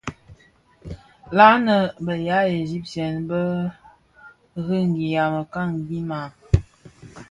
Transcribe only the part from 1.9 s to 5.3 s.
bë ya Egypten bë rëňgya